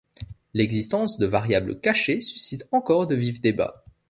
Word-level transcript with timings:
L'existence 0.55 1.19
de 1.19 1.27
variable 1.27 1.79
cachée 1.79 2.21
suscite 2.21 2.67
encore 2.71 3.05
de 3.05 3.13
vifs 3.13 3.39
débats. 3.39 3.83